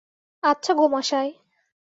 [0.43, 1.31] আচ্ছা গো মশায়!